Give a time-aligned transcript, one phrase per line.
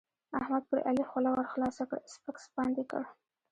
[0.39, 3.03] احمد پر علي خوله ورخلاصه کړه؛ سپک سپاند يې کړ.